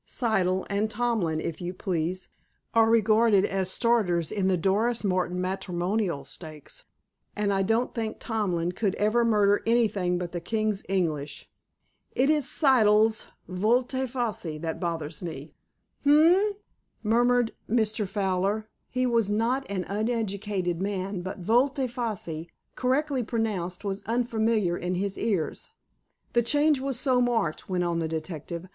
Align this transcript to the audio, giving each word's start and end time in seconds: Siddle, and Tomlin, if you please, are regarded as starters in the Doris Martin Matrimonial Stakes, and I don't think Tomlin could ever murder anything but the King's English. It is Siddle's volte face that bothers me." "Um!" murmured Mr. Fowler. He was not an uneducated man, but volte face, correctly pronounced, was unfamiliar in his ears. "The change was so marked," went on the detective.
Siddle, 0.03 0.65
and 0.67 0.89
Tomlin, 0.89 1.39
if 1.39 1.61
you 1.61 1.75
please, 1.75 2.29
are 2.73 2.89
regarded 2.89 3.45
as 3.45 3.69
starters 3.69 4.31
in 4.31 4.47
the 4.47 4.57
Doris 4.57 5.03
Martin 5.03 5.39
Matrimonial 5.39 6.25
Stakes, 6.25 6.85
and 7.35 7.53
I 7.53 7.61
don't 7.61 7.93
think 7.93 8.17
Tomlin 8.19 8.71
could 8.71 8.95
ever 8.95 9.23
murder 9.23 9.61
anything 9.67 10.17
but 10.17 10.31
the 10.31 10.41
King's 10.41 10.83
English. 10.89 11.51
It 12.13 12.31
is 12.31 12.47
Siddle's 12.47 13.27
volte 13.47 14.07
face 14.09 14.57
that 14.61 14.79
bothers 14.79 15.21
me." 15.21 15.53
"Um!" 16.03 16.53
murmured 17.03 17.51
Mr. 17.69 18.07
Fowler. 18.07 18.67
He 18.89 19.05
was 19.05 19.29
not 19.29 19.69
an 19.69 19.85
uneducated 19.87 20.81
man, 20.81 21.21
but 21.21 21.41
volte 21.43 21.87
face, 21.87 22.47
correctly 22.73 23.21
pronounced, 23.21 23.85
was 23.85 24.01
unfamiliar 24.07 24.75
in 24.75 24.95
his 24.95 25.19
ears. 25.19 25.69
"The 26.33 26.41
change 26.41 26.79
was 26.79 26.99
so 26.99 27.21
marked," 27.21 27.69
went 27.69 27.83
on 27.83 27.99
the 27.99 28.07
detective. 28.07 28.67